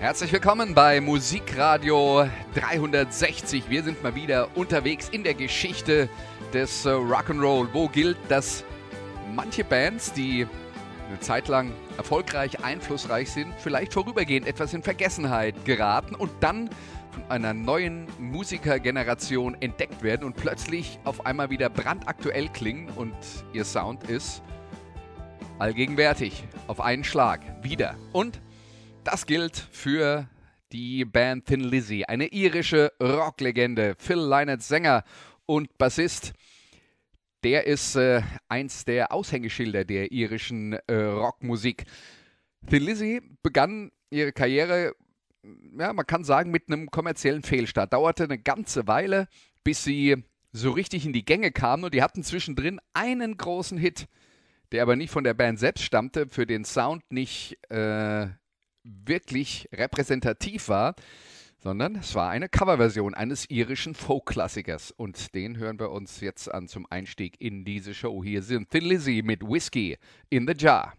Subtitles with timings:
[0.00, 3.68] Herzlich willkommen bei Musikradio 360.
[3.68, 6.08] Wir sind mal wieder unterwegs in der Geschichte
[6.54, 8.62] des äh, Rock'n'Roll, wo gilt, dass
[9.34, 10.46] manche Bands, die
[11.08, 16.70] eine Zeit lang erfolgreich, einflussreich sind, vielleicht vorübergehend etwas in Vergessenheit geraten und dann
[17.10, 23.16] von einer neuen Musikergeneration entdeckt werden und plötzlich auf einmal wieder brandaktuell klingen und
[23.52, 24.44] ihr Sound ist
[25.58, 27.96] allgegenwärtig, auf einen Schlag, wieder.
[28.12, 28.40] Und
[29.10, 30.28] das gilt für
[30.70, 33.94] die Band Thin Lizzy, eine irische Rocklegende.
[33.98, 35.02] Phil Lynott, Sänger
[35.46, 36.34] und Bassist.
[37.42, 41.86] Der ist äh, eins der Aushängeschilder der irischen äh, Rockmusik.
[42.68, 44.92] Thin Lizzy begann ihre Karriere,
[45.78, 47.94] ja, man kann sagen, mit einem kommerziellen Fehlstart.
[47.94, 49.28] Dauerte eine ganze Weile,
[49.64, 50.22] bis sie
[50.52, 54.06] so richtig in die Gänge kamen und die hatten zwischendrin einen großen Hit,
[54.70, 58.26] der aber nicht von der Band selbst stammte, für den Sound nicht äh,
[59.04, 60.94] wirklich repräsentativ war,
[61.60, 64.92] sondern es war eine Coverversion eines irischen Folk-Klassikers.
[64.92, 68.22] Und den hören wir uns jetzt an zum Einstieg in diese Show.
[68.22, 69.98] Hier sind Thin Lizzy mit Whiskey
[70.30, 70.97] in the Jar.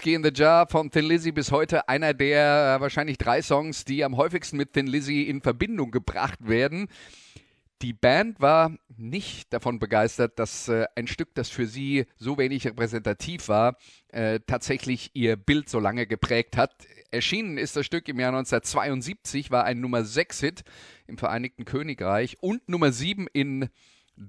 [0.00, 3.84] Whiskey in the Jar von Thin Lizzy bis heute einer der äh, wahrscheinlich drei Songs,
[3.84, 6.88] die am häufigsten mit Thin Lizzy in Verbindung gebracht werden.
[7.82, 12.66] Die Band war nicht davon begeistert, dass äh, ein Stück, das für sie so wenig
[12.66, 13.76] repräsentativ war,
[14.08, 16.72] äh, tatsächlich ihr Bild so lange geprägt hat.
[17.10, 20.62] Erschienen ist das Stück im Jahr 1972, war ein Nummer 6-Hit
[21.08, 23.68] im Vereinigten Königreich und Nummer 7 in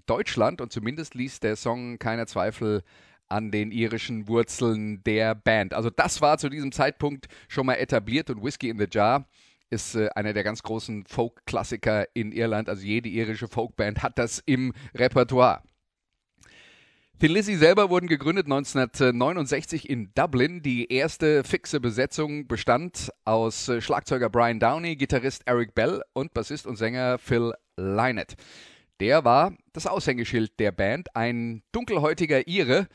[0.05, 2.83] Deutschland und zumindest ließ der Song keiner Zweifel
[3.31, 5.73] an den irischen Wurzeln der Band.
[5.73, 9.25] Also das war zu diesem Zeitpunkt schon mal etabliert und Whiskey in the Jar
[9.71, 12.69] ist äh, einer der ganz großen Folk-Klassiker in Irland.
[12.69, 15.63] Also jede irische Folkband hat das im Repertoire.
[17.21, 20.61] Thin Lizzy selber wurden gegründet 1969 in Dublin.
[20.61, 26.67] Die erste fixe Besetzung bestand aus äh, Schlagzeuger Brian Downey, Gitarrist Eric Bell und Bassist
[26.67, 28.35] und Sänger Phil Lynott.
[29.01, 32.87] Der war das Aushängeschild der Band, ein dunkelhäutiger Ire,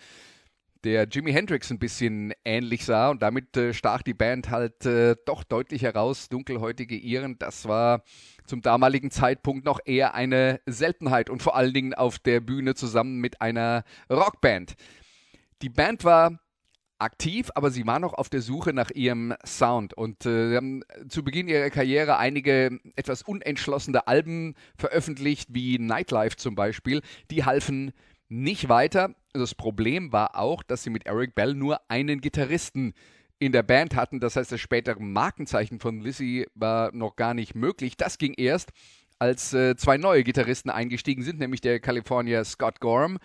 [0.84, 5.16] der Jimi Hendrix ein bisschen ähnlich sah und damit äh, stach die Band halt äh,
[5.26, 6.28] doch deutlich heraus.
[6.28, 8.04] Dunkelhäutige Iren, das war
[8.46, 13.18] zum damaligen Zeitpunkt noch eher eine Seltenheit und vor allen Dingen auf der Bühne zusammen
[13.18, 14.76] mit einer Rockband.
[15.60, 16.38] Die Band war
[16.98, 20.82] aktiv, aber sie war noch auf der Suche nach ihrem Sound und äh, sie haben
[21.08, 27.02] zu Beginn ihrer Karriere einige etwas unentschlossene Alben veröffentlicht, wie Nightlife zum Beispiel.
[27.30, 27.92] Die halfen
[28.28, 29.14] nicht weiter.
[29.32, 32.94] Das Problem war auch, dass sie mit Eric Bell nur einen Gitarristen
[33.38, 34.20] in der Band hatten.
[34.20, 37.96] Das heißt, das spätere Markenzeichen von Lizzy war noch gar nicht möglich.
[37.96, 38.70] Das ging erst,
[39.18, 43.18] als äh, zwei neue Gitarristen eingestiegen sind, nämlich der Kalifornier Scott Gorham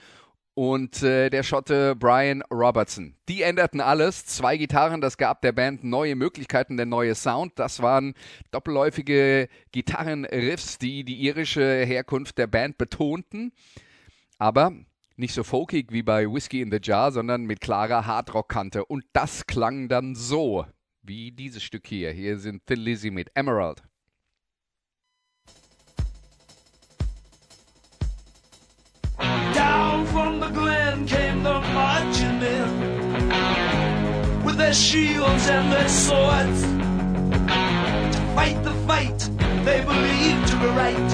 [0.54, 3.16] und äh, der Schotte Brian Robertson.
[3.30, 4.26] Die änderten alles.
[4.26, 7.54] Zwei Gitarren, das gab der Band neue Möglichkeiten, der neue Sound.
[7.58, 8.14] Das waren
[8.52, 13.54] doppelläufige Gitarrenriffs, die die irische Herkunft der Band betonten.
[14.38, 14.74] Aber
[15.16, 18.86] nicht so folkig wie bei Whiskey in the Jar, sondern mit klarer Hardrock-Kante.
[18.86, 20.66] Und das klang dann so,
[21.02, 22.12] wie dieses Stück hier.
[22.12, 23.84] Hier sind Thin Lizzy mit Emerald.
[30.92, 32.70] The glen came the marching men
[34.44, 36.62] with their shields and their swords
[38.16, 39.30] to fight the fight
[39.64, 41.12] they believed to be right,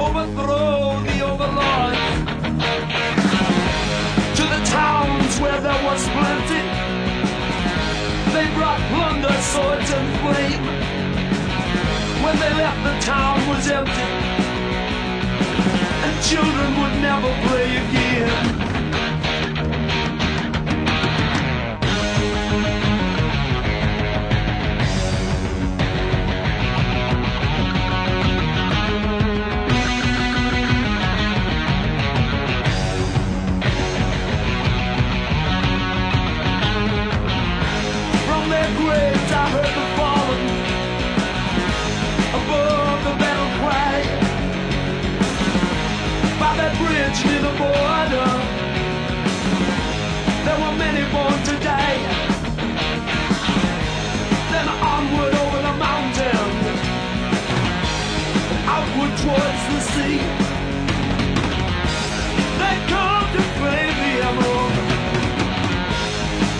[0.00, 1.98] overthrow the overlords.
[4.36, 6.62] To the towns where there was plenty,
[8.34, 10.64] they brought plunder, swords, and flame.
[12.24, 14.43] When they left, the town was empty
[16.28, 18.63] children would never play again.
[46.84, 48.30] bridge near the border.
[50.46, 51.92] There were many born today.
[54.52, 56.46] Then onward over the mountain,
[58.76, 60.18] outward towards the sea.
[62.60, 64.74] They come to play the emerald.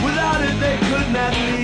[0.06, 1.63] Without it, they could not leave.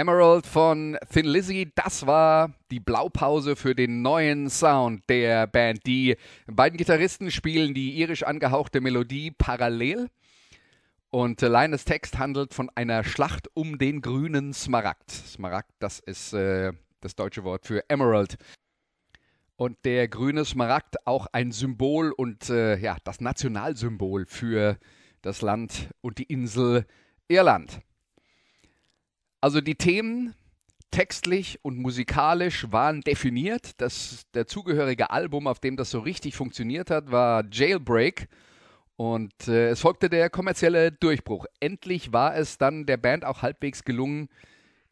[0.00, 5.86] Emerald von Thin Lizzy, das war die Blaupause für den neuen Sound der Band.
[5.86, 6.16] Die
[6.46, 10.08] beiden Gitarristen spielen die irisch angehauchte Melodie parallel
[11.10, 15.10] und das Text handelt von einer Schlacht um den grünen Smaragd.
[15.10, 18.38] Smaragd, das ist äh, das deutsche Wort für Emerald.
[19.56, 24.78] Und der grüne Smaragd auch ein Symbol und äh, ja, das Nationalsymbol für
[25.20, 26.86] das Land und die Insel
[27.28, 27.82] Irland.
[29.40, 30.34] Also die Themen
[30.90, 33.80] textlich und musikalisch waren definiert.
[33.80, 38.28] Das dazugehörige Album, auf dem das so richtig funktioniert hat, war Jailbreak.
[38.96, 41.46] Und äh, es folgte der kommerzielle Durchbruch.
[41.58, 44.28] Endlich war es dann der Band auch halbwegs gelungen,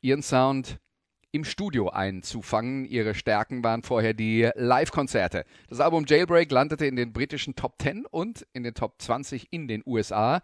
[0.00, 0.78] ihren Sound
[1.30, 2.86] im Studio einzufangen.
[2.86, 5.44] Ihre Stärken waren vorher die Live-Konzerte.
[5.68, 9.68] Das Album Jailbreak landete in den britischen Top 10 und in den Top 20 in
[9.68, 10.40] den USA.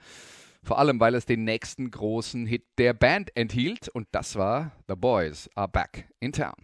[0.65, 4.95] Vor allem, weil es den nächsten großen Hit der Band enthielt und das war The
[4.95, 6.55] Boys Are Back in Town.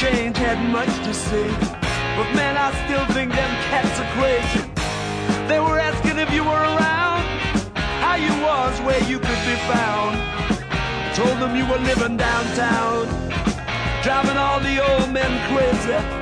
[0.00, 1.48] Haven't had much to say.
[2.16, 4.68] But man, I still think them cats are crazy.
[5.48, 7.22] They were asking if you were around,
[8.00, 10.16] how you was, where you could be found.
[10.16, 13.06] I told them you were living downtown,
[14.02, 16.21] driving all the old men crazy.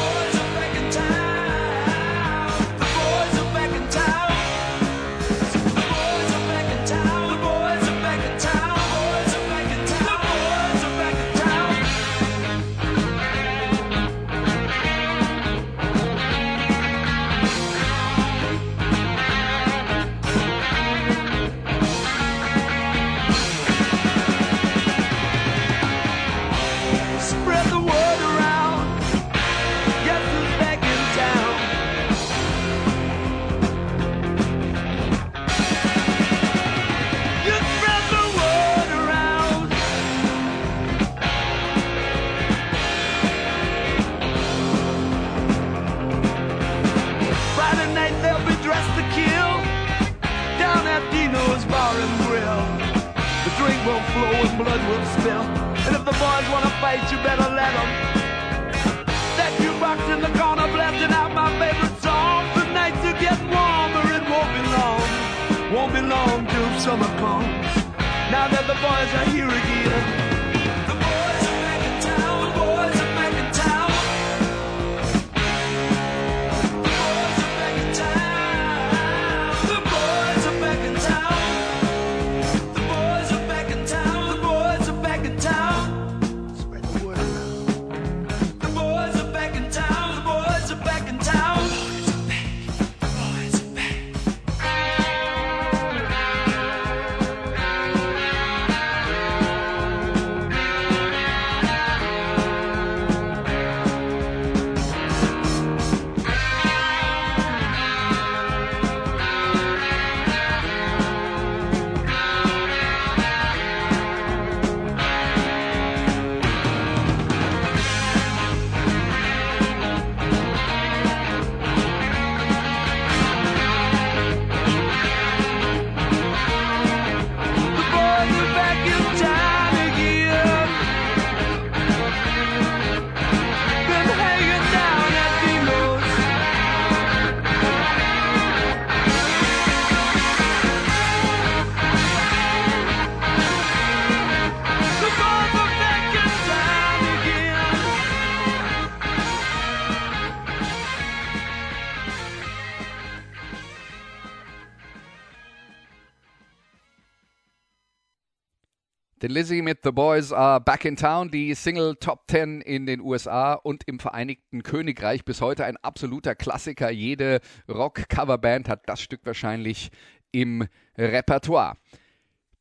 [159.31, 163.53] Lizzie mit The Boys Are Back in Town, die Single Top 10 in den USA
[163.53, 165.23] und im Vereinigten Königreich.
[165.23, 166.91] Bis heute ein absoluter Klassiker.
[166.91, 167.39] Jede
[167.69, 169.89] Rock-Coverband hat das Stück wahrscheinlich
[170.33, 170.67] im
[170.97, 171.75] Repertoire.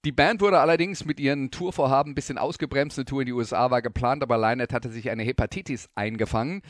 [0.04, 2.98] Die Band wurde allerdings mit ihren Tourvorhaben ein bisschen ausgebremst.
[2.98, 6.62] Eine Tour in die USA war geplant, aber Lynette hatte sich eine Hepatitis eingefangen.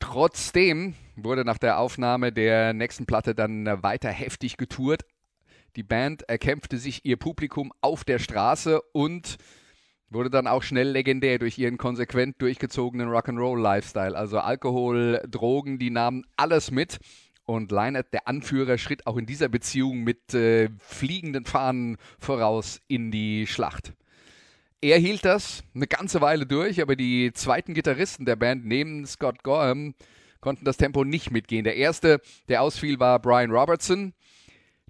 [0.00, 5.02] Trotzdem wurde nach der Aufnahme der nächsten Platte dann weiter heftig getourt.
[5.76, 9.36] Die Band erkämpfte sich ihr Publikum auf der Straße und
[10.10, 14.16] wurde dann auch schnell legendär durch ihren konsequent durchgezogenen Rock'n'Roll-Lifestyle.
[14.16, 16.98] Also Alkohol, Drogen, die nahmen alles mit.
[17.44, 23.10] Und Lynette, der Anführer, schritt auch in dieser Beziehung mit äh, fliegenden Fahnen voraus in
[23.10, 23.94] die Schlacht.
[24.80, 29.42] Er hielt das eine ganze Weile durch, aber die zweiten Gitarristen der Band neben Scott
[29.42, 29.94] Gorham
[30.40, 31.64] konnten das Tempo nicht mitgehen.
[31.64, 34.12] Der erste, der ausfiel, war Brian Robertson.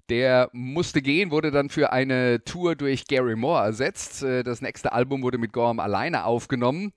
[0.09, 4.23] Der musste gehen, wurde dann für eine Tour durch Gary Moore ersetzt.
[4.23, 6.93] Äh, Das nächste Album wurde mit Gorham alleine aufgenommen.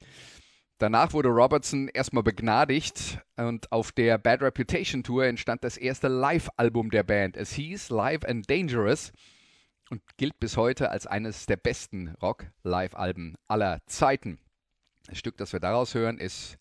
[0.79, 6.91] Danach wurde Robertson erstmal begnadigt und auf der Bad Reputation Tour entstand das erste Live-Album
[6.91, 7.39] der Band.
[7.39, 9.11] Es hieß Live and Dangerous
[9.89, 14.39] und gilt bis heute als eines der besten Rock-Live-Alben aller Zeiten.
[15.07, 16.59] Das Stück, das wir daraus hören, ist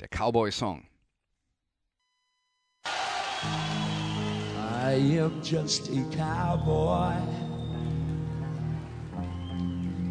[0.00, 0.50] der Cowboy
[4.92, 7.16] I am just a cowboy,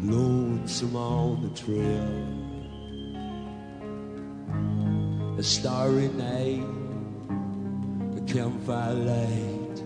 [0.02, 2.18] lonesome on the trail.
[5.38, 6.66] A starry night,
[8.16, 9.76] a campfire light.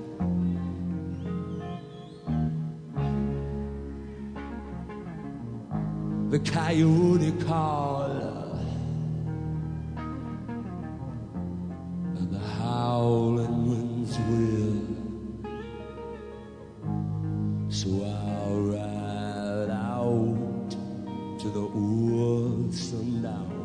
[6.30, 7.96] The coyote call
[13.66, 13.85] Texas.
[14.06, 14.86] God's will.
[17.68, 20.70] So I'll ride out
[21.40, 23.56] to the woods and down.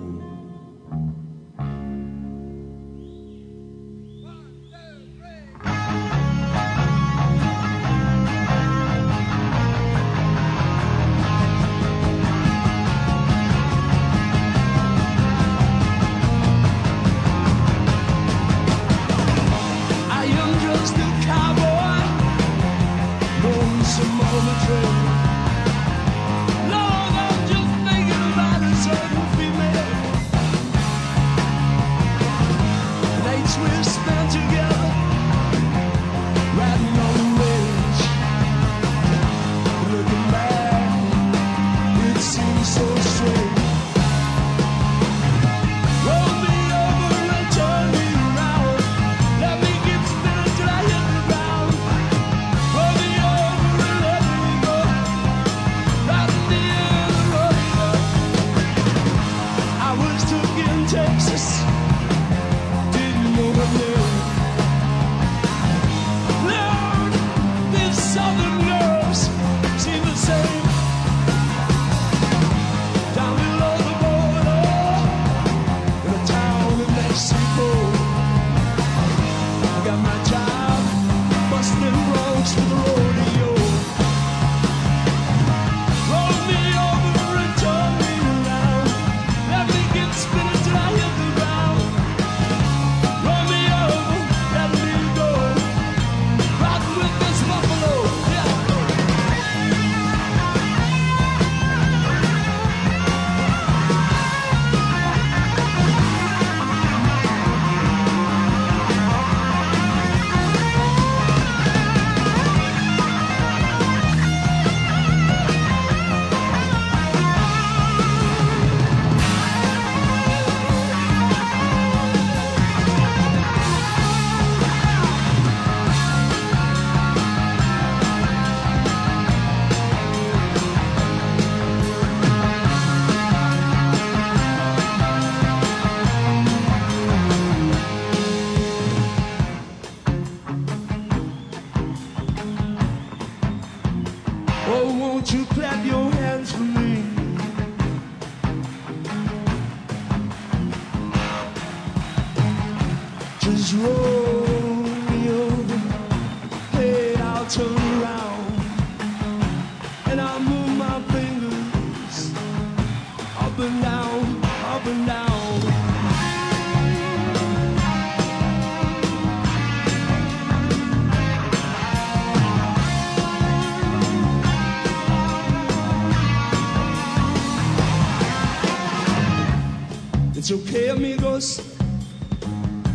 [180.42, 181.60] It's okay, amigos.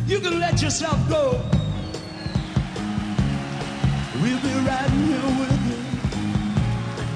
[0.09, 1.41] You can let yourself go.
[4.21, 5.79] We'll be riding here with you,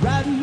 [0.07, 0.39] riding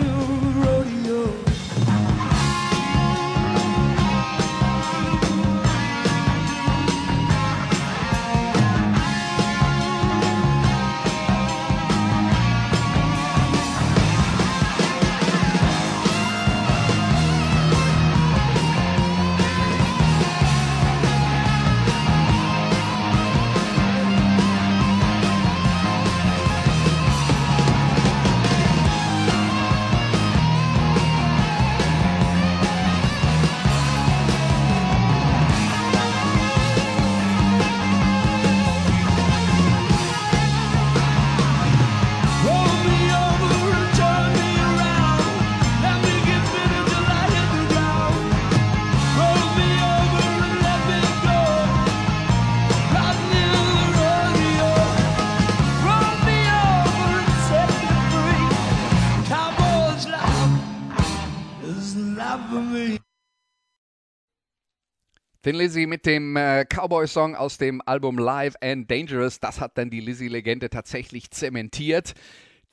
[65.48, 69.90] Den Lizzy mit dem äh, Cowboy-Song aus dem Album Live and Dangerous, das hat dann
[69.90, 72.16] die Lizzy-Legende tatsächlich zementiert.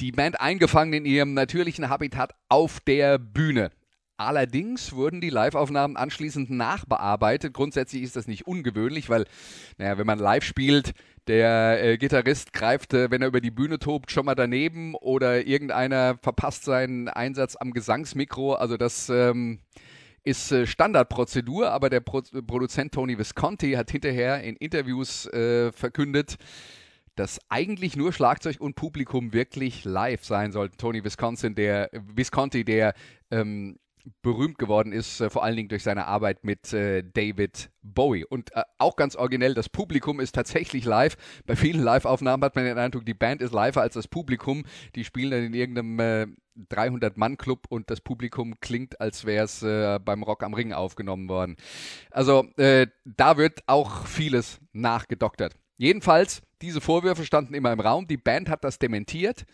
[0.00, 3.70] Die Band eingefangen in ihrem natürlichen Habitat auf der Bühne.
[4.16, 7.54] Allerdings wurden die Live-Aufnahmen anschließend nachbearbeitet.
[7.54, 9.26] Grundsätzlich ist das nicht ungewöhnlich, weil,
[9.78, 10.94] naja, wenn man live spielt,
[11.28, 15.46] der äh, Gitarrist greift, äh, wenn er über die Bühne tobt, schon mal daneben oder
[15.46, 18.54] irgendeiner verpasst seinen Einsatz am Gesangsmikro.
[18.54, 19.60] Also das ähm,
[20.24, 26.36] ist äh, Standardprozedur, aber der Pro Produzent Tony Visconti hat hinterher in Interviews äh, verkündet,
[27.14, 30.78] dass eigentlich nur Schlagzeug und Publikum wirklich live sein sollten.
[30.78, 32.94] Tony Visconti, der, Visconti, der
[33.30, 33.78] ähm,
[34.22, 38.24] berühmt geworden ist, äh, vor allen Dingen durch seine Arbeit mit äh, David Bowie.
[38.24, 41.16] Und äh, auch ganz originell, das Publikum ist tatsächlich live.
[41.46, 44.64] Bei vielen Live-Aufnahmen hat man den Eindruck, die Band ist live als das Publikum.
[44.94, 46.26] Die spielen dann in irgendeinem äh,
[46.70, 51.56] 300-Mann-Club und das Publikum klingt, als wäre es äh, beim Rock am Ring aufgenommen worden.
[52.10, 55.56] Also äh, da wird auch vieles nachgedoktert.
[55.76, 58.06] Jedenfalls, diese Vorwürfe standen immer im Raum.
[58.06, 59.44] Die Band hat das dementiert.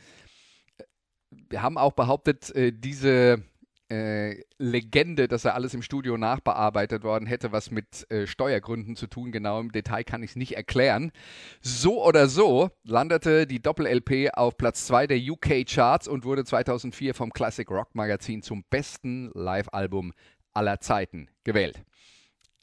[1.49, 3.43] Wir haben auch behauptet, äh, diese
[3.91, 9.07] äh, Legende, dass er alles im Studio nachbearbeitet worden hätte, was mit äh, Steuergründen zu
[9.07, 9.33] tun.
[9.33, 11.13] Genau im Detail kann ich es nicht erklären.
[11.61, 17.33] So oder so landete die Doppel-LP auf Platz 2 der UK-Charts und wurde 2004 vom
[17.33, 20.13] Classic Rock Magazin zum besten Live-Album
[20.53, 21.83] aller Zeiten gewählt.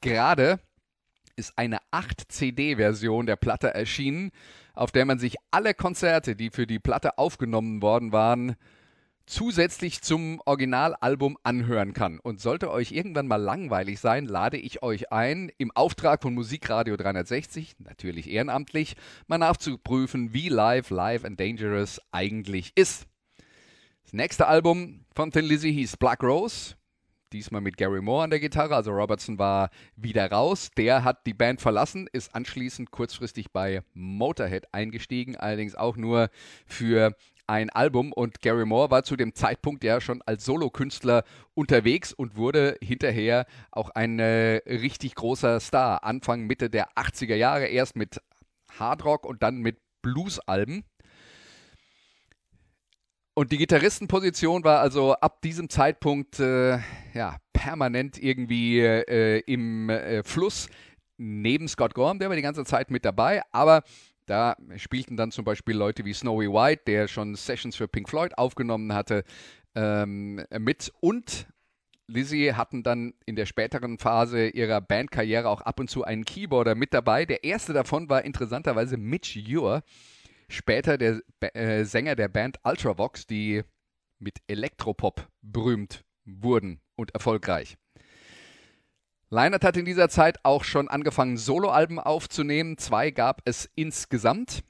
[0.00, 0.60] Gerade
[1.36, 4.30] ist eine 8-CD-Version der Platte erschienen,
[4.74, 8.56] auf der man sich alle Konzerte, die für die Platte aufgenommen worden waren,
[9.28, 12.18] zusätzlich zum Originalalbum anhören kann.
[12.18, 16.96] Und sollte euch irgendwann mal langweilig sein, lade ich euch ein, im Auftrag von Musikradio
[16.96, 23.06] 360, natürlich ehrenamtlich, mal nachzuprüfen, wie live Live and Dangerous eigentlich ist.
[24.04, 26.74] Das nächste Album von Thin Lizzy hieß Black Rose.
[27.34, 30.70] Diesmal mit Gary Moore an der Gitarre, also Robertson war wieder raus.
[30.78, 36.30] Der hat die Band verlassen, ist anschließend kurzfristig bei Motorhead eingestiegen, allerdings auch nur
[36.64, 37.14] für
[37.48, 42.36] ein Album und Gary Moore war zu dem Zeitpunkt ja schon als Solokünstler unterwegs und
[42.36, 46.04] wurde hinterher auch ein äh, richtig großer Star.
[46.04, 48.20] Anfang, Mitte der 80er Jahre erst mit
[48.78, 50.84] Hardrock und dann mit Blues-Alben.
[53.34, 56.78] Und die Gitarristenposition war also ab diesem Zeitpunkt äh,
[57.14, 60.68] ja, permanent irgendwie äh, im äh, Fluss
[61.18, 63.82] neben Scott Gorham, der war die ganze Zeit mit dabei, aber
[64.28, 68.36] da spielten dann zum Beispiel Leute wie Snowy White, der schon Sessions für Pink Floyd
[68.36, 69.24] aufgenommen hatte,
[69.74, 70.92] ähm, mit.
[71.00, 71.46] Und
[72.06, 76.74] Lizzie hatten dann in der späteren Phase ihrer Bandkarriere auch ab und zu einen Keyboarder
[76.74, 77.26] mit dabei.
[77.26, 79.82] Der erste davon war interessanterweise Mitch Ure,
[80.48, 81.20] später der
[81.54, 83.62] äh, Sänger der Band Ultravox, die
[84.18, 87.76] mit Elektropop berühmt wurden und erfolgreich.
[89.30, 92.78] Leinert hat in dieser Zeit auch schon angefangen, Soloalben aufzunehmen.
[92.78, 94.62] Zwei gab es insgesamt.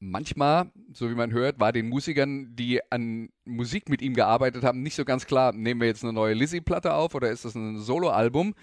[0.00, 4.82] Manchmal, so wie man hört, war den Musikern, die an Musik mit ihm gearbeitet haben,
[4.82, 7.78] nicht so ganz klar, nehmen wir jetzt eine neue Lizzie-Platte auf oder ist das ein
[7.78, 8.54] Soloalbum?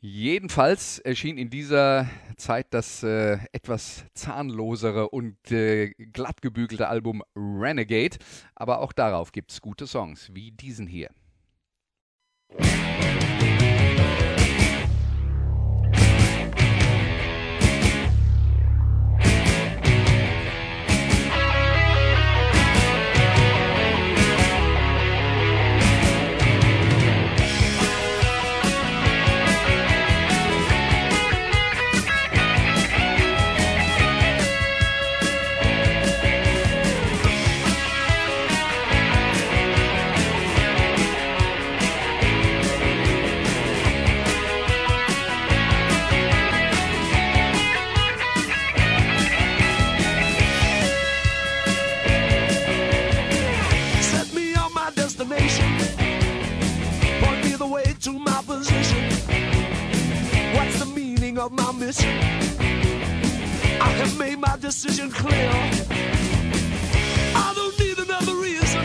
[0.00, 8.16] Jedenfalls erschien in dieser Zeit das äh, etwas zahnlosere und äh, glatt gebügelte Album Renegade,
[8.54, 11.10] aber auch darauf gibt es gute Songs, wie diesen hier.
[61.44, 62.16] Of my mission.
[63.88, 65.50] I have made my decision clear.
[67.36, 68.84] I don't need another reason.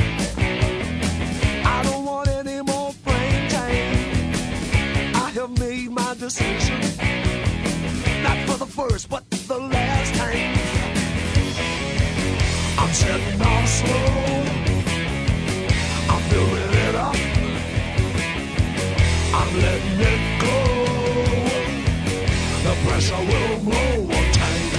[1.76, 3.96] I don't want any more plain time.
[5.26, 6.80] I have made my decision.
[8.24, 10.52] Not for the first, but the last time.
[12.82, 14.10] I'm setting off slow.
[16.12, 17.16] I'm building it up.
[19.40, 20.29] I'm letting it
[22.70, 24.70] go pressure will blow one time.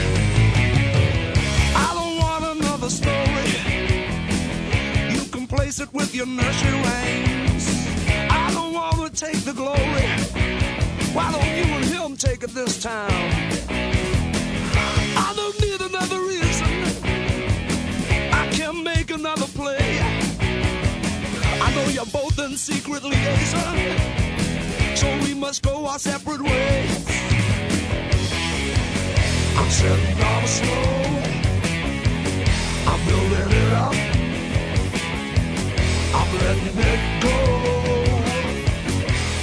[1.75, 3.51] I don't want another story.
[5.15, 7.65] You can place it with your nursery rhymes.
[8.41, 10.07] I don't want to take the glory.
[11.17, 13.29] Why don't you and him take it this time?
[15.27, 16.73] I don't need another reason.
[18.41, 19.99] I can make another play.
[21.67, 23.77] I know you're both in secret liaison.
[24.95, 27.10] So we must go our separate ways.
[29.71, 30.67] I'm.
[32.87, 33.95] I'm building it up.
[36.13, 37.37] I'm letting it go.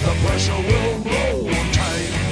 [0.03, 2.26] The pressure will blow tight.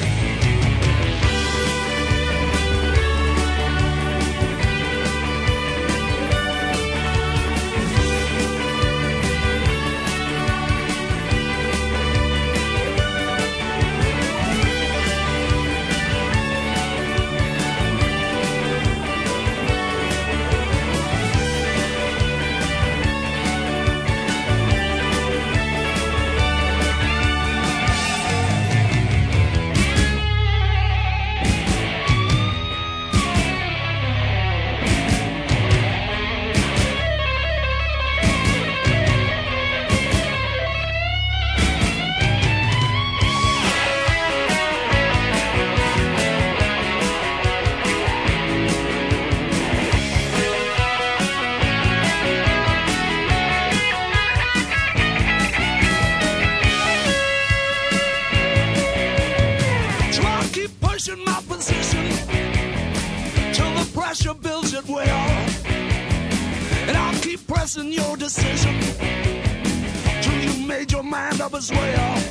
[71.55, 72.24] As way off.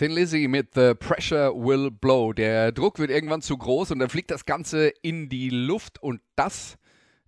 [0.00, 2.32] Thin Lizzy mit The Pressure Will Blow.
[2.32, 6.22] Der Druck wird irgendwann zu groß und dann fliegt das Ganze in die Luft und
[6.36, 6.78] das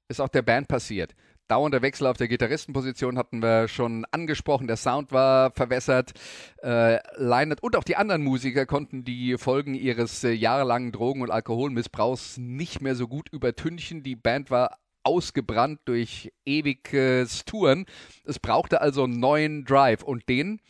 [0.08, 1.14] ist auch der Band passiert.
[1.48, 4.68] Dauernder Wechsel auf der Gitarristenposition hatten wir schon angesprochen.
[4.68, 6.14] Der Sound war verwässert.
[6.62, 11.30] Äh, Leinert und auch die anderen Musiker konnten die Folgen ihres äh, jahrelangen Drogen- und
[11.30, 14.02] Alkoholmissbrauchs nicht mehr so gut übertünchen.
[14.02, 17.85] Die Band war ausgebrannt durch ewiges Touren.
[18.24, 20.62] Es brauchte also einen neuen Drive und den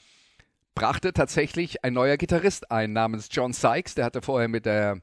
[0.74, 3.94] brachte tatsächlich ein neuer Gitarrist ein namens John Sykes.
[3.94, 5.00] Der hatte vorher mit der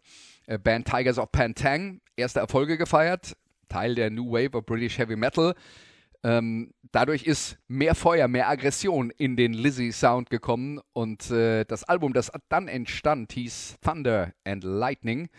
[0.48, 3.36] äh, Band Tigers of Pantang erste Erfolge gefeiert,
[3.70, 5.54] Teil der New Wave of British Heavy Metal.
[6.24, 11.86] Ähm, dadurch ist mehr Feuer, mehr Aggression in den Lizzy Sound gekommen und äh, das
[11.86, 15.30] Album, das dann entstand, hieß Thunder and Lightning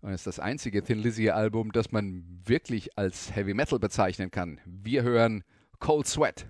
[0.00, 4.60] und ist das einzige Thin Lizzy Album, das man wirklich als Heavy Metal bezeichnen kann.
[4.64, 5.44] Wir hören
[5.78, 6.46] Cold Sweat.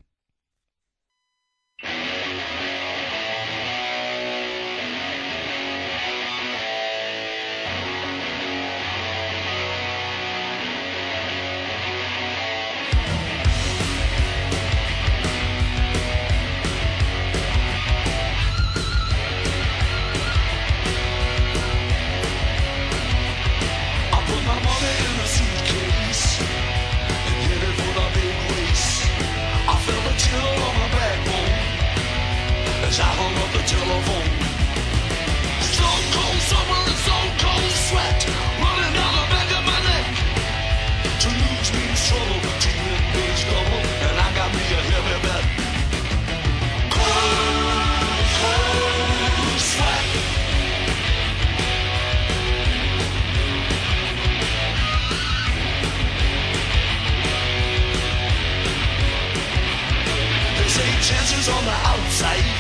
[32.99, 33.05] I
[33.37, 34.31] up the telephone.
[35.69, 36.41] Stone cold
[37.45, 38.25] cold sweat
[38.57, 38.97] running
[39.29, 40.07] back of my neck.
[41.21, 43.41] To lose means trouble, to win means
[44.01, 45.45] and I got me a heavy bet.
[46.97, 50.05] Cold, cold sweat.
[60.57, 62.56] They say chances on the outside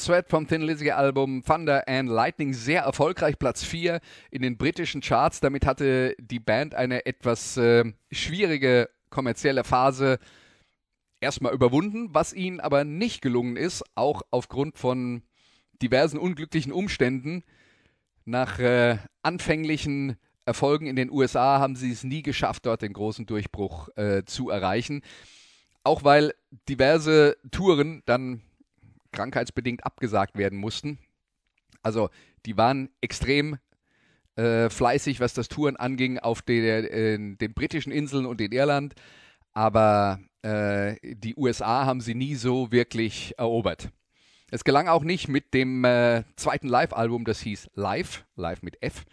[0.00, 5.02] Sweat vom Thin Lizzy Album Thunder and Lightning sehr erfolgreich, Platz 4 in den britischen
[5.02, 5.40] Charts.
[5.40, 10.18] Damit hatte die Band eine etwas äh, schwierige kommerzielle Phase
[11.20, 15.22] erstmal überwunden, was ihnen aber nicht gelungen ist, auch aufgrund von
[15.82, 17.44] diversen unglücklichen Umständen,
[18.24, 23.26] nach äh, anfänglichen Erfolgen in den USA haben sie es nie geschafft, dort den großen
[23.26, 25.02] Durchbruch äh, zu erreichen.
[25.84, 26.34] Auch weil
[26.68, 28.42] diverse Touren dann
[29.12, 30.98] krankheitsbedingt abgesagt werden mussten.
[31.82, 32.10] Also
[32.46, 33.58] die waren extrem
[34.36, 38.94] äh, fleißig, was das Touren anging auf der, äh, den britischen Inseln und in Irland.
[39.52, 43.90] Aber äh, die USA haben sie nie so wirklich erobert.
[44.50, 49.04] Es gelang auch nicht mit dem äh, zweiten Live-Album, das hieß Live, Live mit F,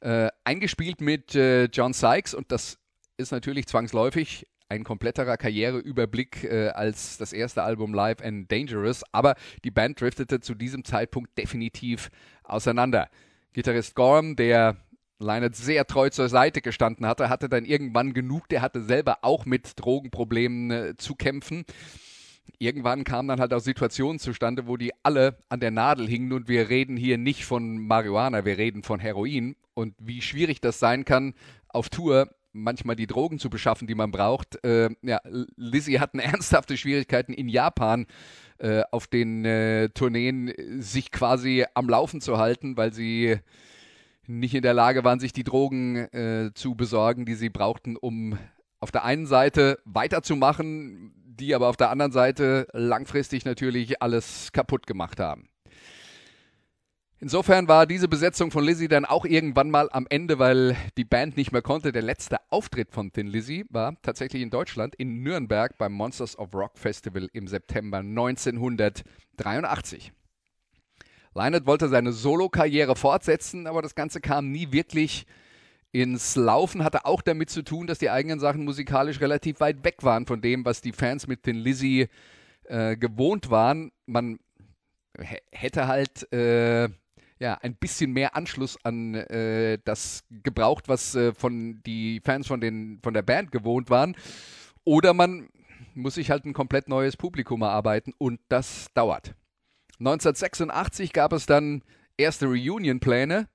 [0.00, 2.78] äh, eingespielt mit äh, John Sykes und das
[3.18, 9.34] ist natürlich zwangsläufig ein kompletterer Karriereüberblick äh, als das erste Album Live and Dangerous, aber
[9.64, 12.10] die Band driftete zu diesem Zeitpunkt definitiv
[12.44, 13.08] auseinander.
[13.52, 14.76] Gitarrist Gorm, der
[15.18, 19.44] Lynott sehr treu zur Seite gestanden hatte, hatte dann irgendwann genug, der hatte selber auch
[19.44, 21.64] mit Drogenproblemen äh, zu kämpfen.
[22.58, 26.48] Irgendwann kamen dann halt auch Situationen zustande, wo die alle an der Nadel hingen und
[26.48, 31.04] wir reden hier nicht von Marihuana, wir reden von Heroin und wie schwierig das sein
[31.04, 31.34] kann,
[31.68, 34.62] auf Tour manchmal die Drogen zu beschaffen, die man braucht.
[34.64, 35.20] Äh, ja,
[35.56, 38.06] Lizzie hatten ernsthafte Schwierigkeiten in Japan
[38.58, 43.38] äh, auf den äh, Tourneen sich quasi am Laufen zu halten, weil sie
[44.26, 48.38] nicht in der Lage waren, sich die Drogen äh, zu besorgen, die sie brauchten, um
[48.78, 54.86] auf der einen Seite weiterzumachen, die aber auf der anderen Seite langfristig natürlich alles kaputt
[54.86, 55.48] gemacht haben.
[57.22, 61.36] Insofern war diese Besetzung von Lizzie dann auch irgendwann mal am Ende, weil die Band
[61.36, 61.92] nicht mehr konnte.
[61.92, 66.54] Der letzte Auftritt von Thin Lizzy war tatsächlich in Deutschland, in Nürnberg beim Monsters of
[66.54, 70.12] Rock Festival im September 1983.
[71.34, 75.26] Lynott wollte seine Solo-Karriere fortsetzen, aber das Ganze kam nie wirklich
[75.92, 76.84] ins Laufen.
[76.84, 80.40] Hatte auch damit zu tun, dass die eigenen Sachen musikalisch relativ weit weg waren von
[80.40, 82.08] dem, was die Fans mit Thin Lizzy
[82.64, 83.92] äh, gewohnt waren.
[84.06, 84.38] Man
[85.52, 86.88] hätte halt äh,
[87.40, 92.60] ja, ein bisschen mehr Anschluss an äh, das gebraucht, was äh, von die Fans von,
[92.60, 94.14] den, von der Band gewohnt waren.
[94.84, 95.48] Oder man
[95.94, 99.34] muss sich halt ein komplett neues Publikum erarbeiten und das dauert.
[99.98, 101.82] 1986 gab es dann
[102.16, 103.48] erste Reunion-Pläne,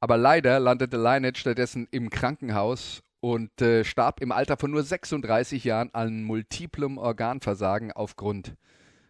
[0.00, 5.64] aber leider landete Lynette stattdessen im Krankenhaus und äh, starb im Alter von nur 36
[5.64, 8.54] Jahren an multiplem Organversagen aufgrund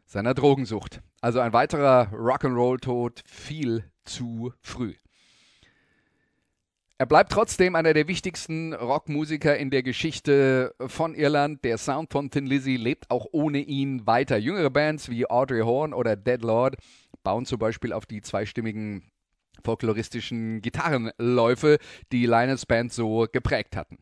[0.08, 1.00] seiner Drogensucht.
[1.20, 4.94] Also ein weiterer Rock'n'Roll-Tod viel zu früh.
[6.96, 11.62] Er bleibt trotzdem einer der wichtigsten Rockmusiker in der Geschichte von Irland.
[11.64, 14.36] Der Sound von Thin Lizzy lebt auch ohne ihn weiter.
[14.36, 16.76] Jüngere Bands wie Audrey Horn oder Dead Lord
[17.22, 19.04] bauen zum Beispiel auf die zweistimmigen
[19.62, 21.78] folkloristischen Gitarrenläufe,
[22.10, 23.98] die Linus Band so geprägt hatten.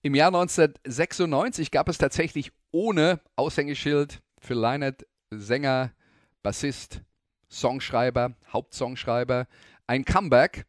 [0.00, 5.92] Im Jahr 1996 gab es tatsächlich ohne Aushängeschild für Lynott Sänger,
[6.42, 7.02] Bassist,
[7.48, 9.46] Songschreiber, Hauptsongschreiber,
[9.86, 10.66] ein Comeback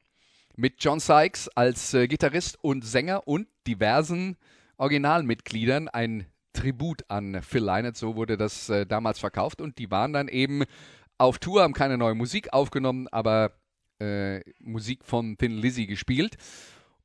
[0.56, 4.38] mit John Sykes als äh, Gitarrist und Sänger und diversen
[4.78, 9.62] Originalmitgliedern, ein Tribut an Phil Lynott, so wurde das äh, damals verkauft.
[9.62, 10.64] Und die waren dann eben
[11.18, 13.54] auf Tour, haben keine neue Musik aufgenommen, aber
[14.00, 16.38] äh, Musik von Thin Lizzy gespielt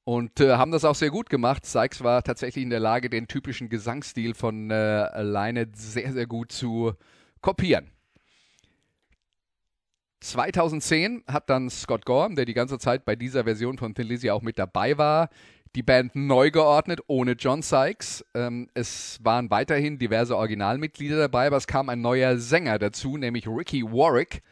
[0.06, 1.66] und äh, haben das auch sehr gut gemacht.
[1.66, 6.52] Sykes war tatsächlich in der Lage, den typischen Gesangsstil von äh, Lynott sehr, sehr gut
[6.52, 6.92] zu
[7.40, 7.90] kopieren.
[10.20, 14.30] 2010 hat dann Scott Gorham, der die ganze Zeit bei dieser Version von Thin Lizzy
[14.30, 15.28] auch mit dabei war,
[15.74, 18.24] die Band neu geordnet, ohne John Sykes.
[18.34, 23.48] Ähm, es waren weiterhin diverse Originalmitglieder dabei, aber es kam ein neuer Sänger dazu, nämlich
[23.48, 24.42] Ricky Warwick,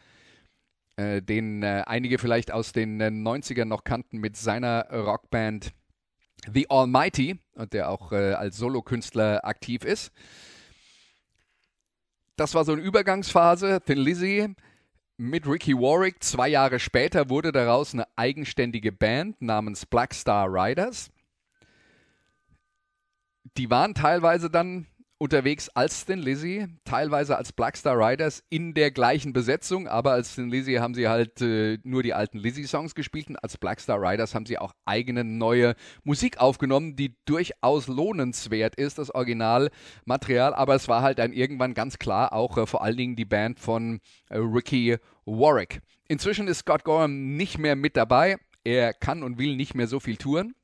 [0.96, 5.72] äh, den äh, einige vielleicht aus den äh, 90ern noch kannten mit seiner Rockband
[6.52, 10.12] The Almighty und der auch äh, als Solokünstler aktiv ist.
[12.36, 13.80] Das war so eine Übergangsphase.
[13.84, 14.54] Thin Lizzy
[15.16, 16.22] mit Ricky Warwick.
[16.22, 21.10] Zwei Jahre später wurde daraus eine eigenständige Band namens Black Star Riders.
[23.56, 24.86] Die waren teilweise dann
[25.18, 30.50] unterwegs als Thin Lizzy, teilweise als Blackstar Riders in der gleichen Besetzung, aber als Thin
[30.50, 34.44] Lizzy haben sie halt äh, nur die alten Lizzy-Songs gespielt und als Blackstar Riders haben
[34.44, 41.02] sie auch eigene neue Musik aufgenommen, die durchaus lohnenswert ist, das Originalmaterial, aber es war
[41.02, 44.00] halt dann irgendwann ganz klar auch äh, vor allen Dingen die Band von
[44.30, 44.96] äh, Ricky
[45.26, 45.80] Warwick.
[46.08, 50.00] Inzwischen ist Scott Gorham nicht mehr mit dabei, er kann und will nicht mehr so
[50.00, 50.54] viel touren.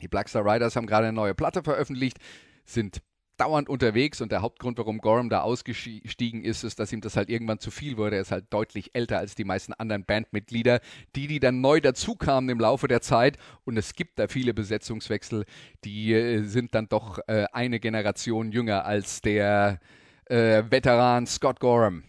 [0.00, 2.18] Die Blackstar Riders haben gerade eine neue Platte veröffentlicht,
[2.64, 3.02] sind
[3.40, 7.30] dauernd unterwegs und der Hauptgrund, warum Gorham da ausgestiegen ist, ist, dass ihm das halt
[7.30, 8.16] irgendwann zu viel wurde.
[8.16, 10.80] Er ist halt deutlich älter als die meisten anderen Bandmitglieder,
[11.16, 13.38] die, die dann neu dazukamen im Laufe der Zeit.
[13.64, 15.46] Und es gibt da viele Besetzungswechsel,
[15.84, 19.80] die äh, sind dann doch äh, eine Generation jünger als der
[20.26, 22.04] äh, Veteran Scott Gorham.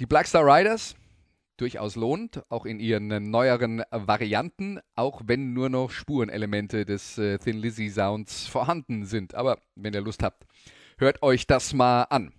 [0.00, 0.96] Die Blackstar Riders
[1.60, 7.58] durchaus lohnt, auch in ihren neueren Varianten, auch wenn nur noch Spurenelemente des äh, Thin
[7.58, 9.34] Lizzy Sounds vorhanden sind.
[9.34, 10.44] Aber wenn ihr Lust habt,
[10.98, 12.32] hört euch das mal an.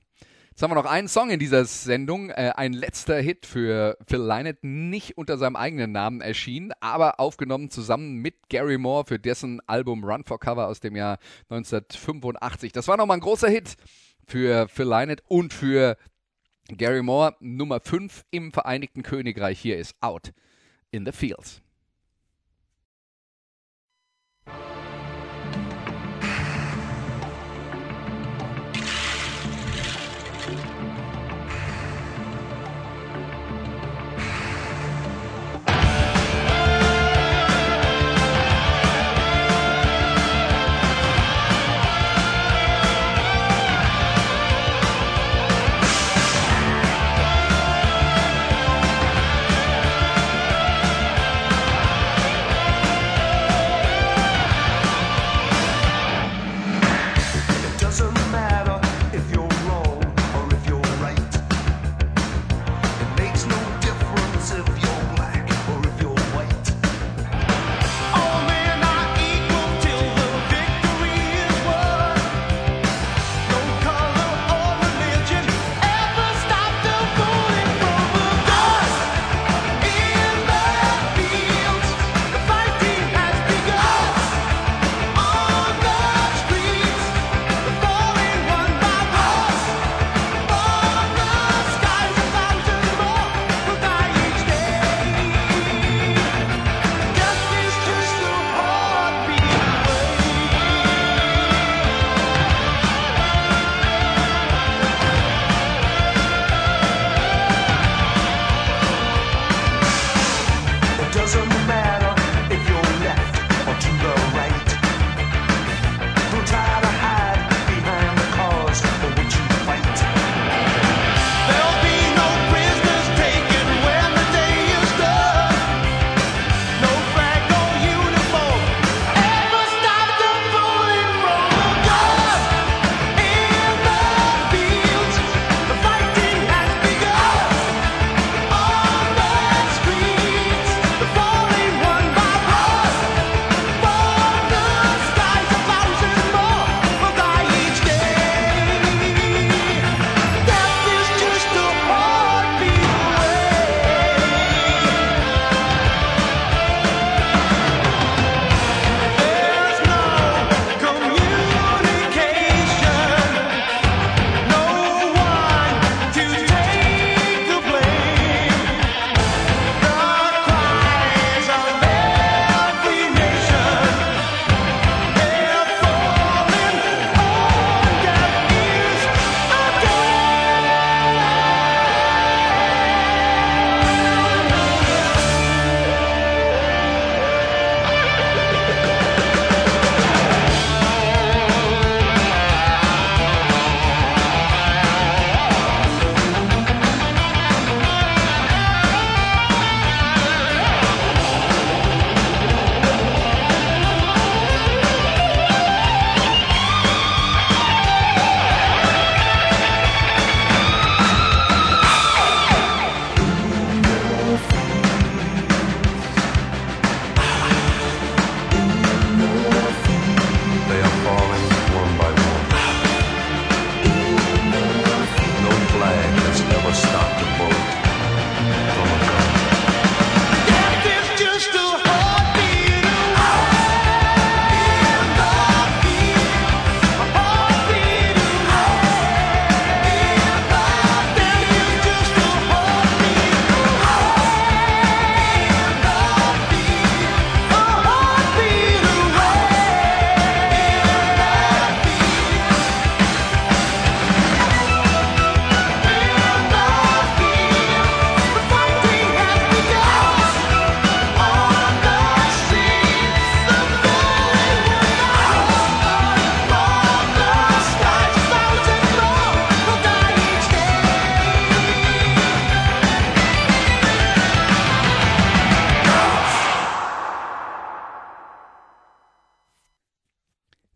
[0.51, 4.19] Jetzt haben wir noch einen Song in dieser Sendung, äh, ein letzter Hit für Phil
[4.19, 9.61] Lynott, nicht unter seinem eigenen Namen erschienen, aber aufgenommen zusammen mit Gary Moore für dessen
[9.67, 11.19] Album Run for Cover aus dem Jahr
[11.49, 12.73] 1985.
[12.73, 13.75] Das war nochmal ein großer Hit
[14.27, 15.95] für Phil Lynott und für
[16.77, 20.31] Gary Moore, Nummer 5 im Vereinigten Königreich, hier ist Out
[20.91, 21.61] in the Fields.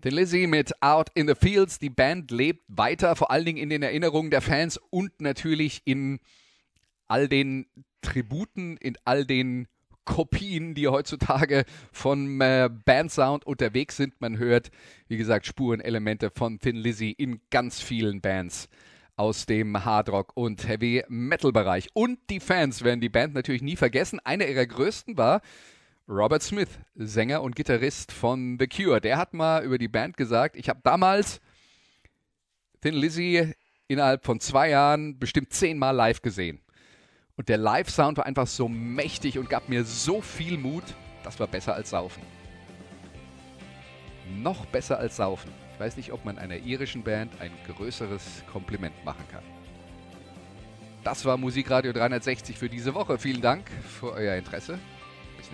[0.06, 1.80] The Lizzy mit Out in the Fields.
[1.80, 6.20] Die Band lebt weiter, vor allen Dingen in den Erinnerungen der Fans und natürlich in
[7.08, 7.66] all den
[8.04, 9.68] Tributen, in all den
[10.04, 14.22] Kopien, die heutzutage von äh, Bandsound unterwegs sind.
[14.22, 14.70] Man hört,
[15.08, 18.70] wie gesagt, Spurenelemente von Thin Lizzy in ganz vielen Bands
[19.16, 21.88] aus dem Hardrock und Heavy Metal Bereich.
[21.96, 24.20] Und die Fans werden die Band natürlich nie vergessen.
[24.24, 25.42] Eine ihrer größten war
[26.08, 29.02] Robert Smith, Sänger und Gitarrist von The Cure.
[29.02, 31.42] Der hat mal über die Band gesagt, ich habe damals
[32.82, 33.54] Thin Lizzy
[33.88, 36.62] innerhalb von zwei Jahren bestimmt zehnmal live gesehen.
[37.38, 40.84] Und der Live-Sound war einfach so mächtig und gab mir so viel Mut,
[41.24, 42.22] das war besser als Saufen.
[44.30, 45.52] Noch besser als Saufen.
[45.74, 49.44] Ich weiß nicht, ob man einer irischen Band ein größeres Kompliment machen kann.
[51.04, 53.18] Das war Musikradio 360 für diese Woche.
[53.18, 54.80] Vielen Dank für euer Interesse.